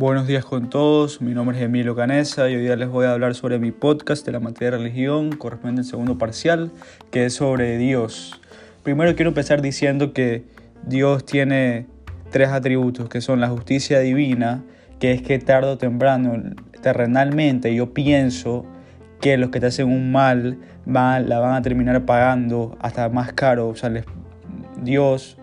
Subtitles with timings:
[0.00, 3.10] Buenos días con todos, mi nombre es Emilio Canesa y hoy día les voy a
[3.10, 6.70] hablar sobre mi podcast de la materia de religión correspondiente al segundo parcial,
[7.10, 8.40] que es sobre Dios.
[8.84, 10.44] Primero quiero empezar diciendo que
[10.86, 11.88] Dios tiene
[12.30, 14.62] tres atributos, que son la justicia divina,
[15.00, 16.44] que es que tarde o temprano,
[16.80, 18.66] terrenalmente, yo pienso
[19.20, 23.32] que los que te hacen un mal van, la van a terminar pagando hasta más
[23.32, 23.66] caro.
[23.66, 23.90] O sea,
[24.80, 25.38] Dios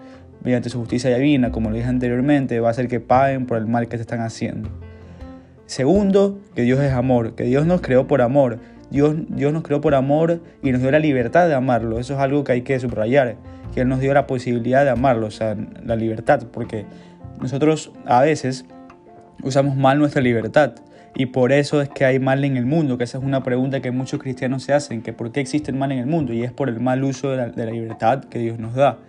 [0.46, 3.66] mediante su justicia divina, como lo dije anteriormente, va a hacer que paguen por el
[3.66, 4.70] mal que te están haciendo.
[5.66, 8.60] Segundo, que Dios es amor, que Dios nos creó por amor.
[8.92, 12.00] Dios, Dios nos creó por amor y nos dio la libertad de amarlo.
[12.00, 13.38] Eso es algo que hay que subrayar,
[13.74, 16.86] que Él nos dio la posibilidad de amarlo, o sea, la libertad, porque
[17.42, 18.66] nosotros a veces
[19.42, 20.76] usamos mal nuestra libertad
[21.16, 23.82] y por eso es que hay mal en el mundo, que esa es una pregunta
[23.82, 26.44] que muchos cristianos se hacen, que por qué existe el mal en el mundo y
[26.44, 29.00] es por el mal uso de la libertad que Dios nos da.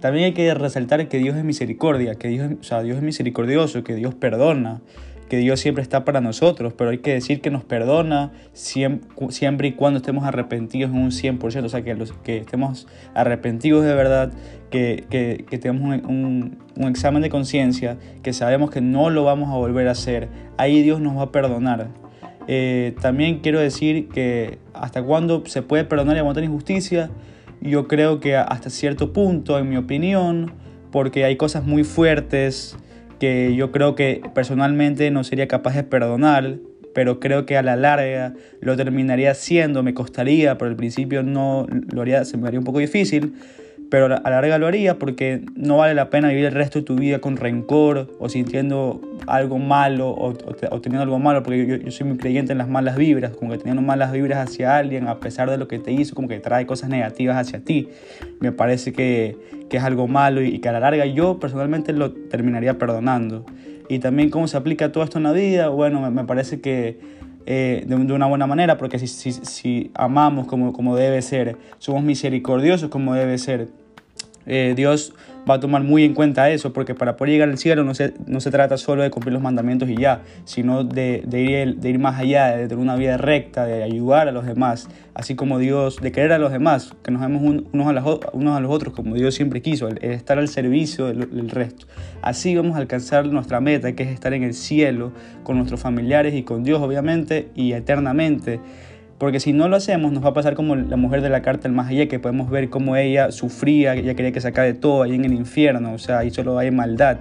[0.00, 3.82] También hay que resaltar que Dios es misericordia, que Dios, o sea, Dios es misericordioso,
[3.82, 4.80] que Dios perdona,
[5.28, 9.72] que Dios siempre está para nosotros, pero hay que decir que nos perdona siempre, y
[9.72, 14.32] cuando estemos arrepentidos en un 100%, o sea, que, los, que estemos arrepentidos de verdad,
[14.70, 19.50] que, que, que tengamos un, un, examen de conciencia, que sabemos que no lo vamos
[19.50, 21.88] a volver a hacer, ahí Dios nos va a perdonar.
[22.50, 27.10] Eh, también quiero decir que hasta cuándo se puede perdonar y aguantar injusticia,
[27.60, 30.52] yo creo que hasta cierto punto, en mi opinión,
[30.90, 32.76] porque hay cosas muy fuertes
[33.18, 36.58] que yo creo que personalmente no sería capaz de perdonar,
[36.94, 41.66] pero creo que a la larga lo terminaría haciendo, me costaría, por el principio no
[41.92, 43.34] lo haría, se me haría un poco difícil,
[43.90, 46.84] pero a la larga lo haría porque no vale la pena vivir el resto de
[46.84, 52.06] tu vida con rencor o sintiendo algo malo o, teniendo algo malo, porque yo, soy
[52.06, 55.50] muy creyente en las malas vibras, como que teniendo malas vibras hacia alguien a pesar
[55.50, 57.88] de lo que te hizo, como que trae cosas negativas hacia ti.
[58.40, 59.36] Me parece que,
[59.68, 63.44] que es algo malo y, que a la larga yo personalmente lo terminaría perdonando.
[63.88, 66.98] Y también cómo se aplica todo esto en la vida, bueno, me, parece que
[67.46, 71.56] eh, de, de, una buena manera, porque si, si, si amamos como, como debe ser,
[71.78, 73.68] somos misericordiosos como debe ser,
[74.48, 75.14] eh, Dios
[75.48, 78.14] va a tomar muy en cuenta eso, porque para poder llegar al cielo no se,
[78.26, 81.90] no se trata solo de cumplir los mandamientos y ya, sino de, de, ir, de
[81.90, 85.58] ir más allá, de tener una vida recta, de ayudar a los demás, así como
[85.58, 88.70] Dios, de querer a los demás, que nos vemos unos, a los, unos a los
[88.70, 91.86] otros como Dios siempre quiso, el, estar al servicio del, del resto.
[92.22, 95.12] Así vamos a alcanzar nuestra meta, que es estar en el cielo
[95.44, 98.60] con nuestros familiares y con Dios, obviamente, y eternamente.
[99.18, 101.64] Porque si no lo hacemos, nos va a pasar como la mujer de la carta
[101.64, 105.02] del más allá, que podemos ver cómo ella sufría, ella quería que se acabe todo
[105.02, 107.18] ahí en el infierno, o sea, ahí solo hay maldad.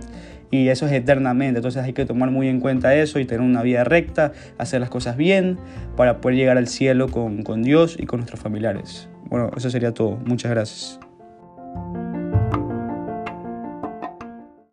[0.49, 3.63] Y eso es eternamente, entonces hay que tomar muy en cuenta eso y tener una
[3.63, 5.57] vida recta, hacer las cosas bien
[5.97, 9.09] para poder llegar al cielo con, con Dios y con nuestros familiares.
[9.25, 10.17] Bueno, eso sería todo.
[10.25, 11.06] Muchas gracias.